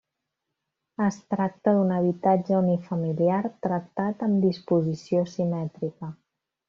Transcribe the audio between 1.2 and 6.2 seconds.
tracta d'un habitatge unifamiliar tractat amb disposició asimètrica.